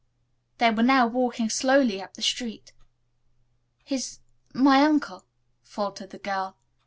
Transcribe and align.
They 0.57 0.71
were 0.71 0.81
now 0.81 1.05
walking 1.05 1.51
slowly 1.51 2.01
up 2.01 2.15
the 2.15 2.23
street. 2.23 2.73
"He's 3.85 4.19
my 4.51 4.81
uncle," 4.81 5.27
faltered 5.61 6.09
the 6.09 6.17
girl. 6.17 6.57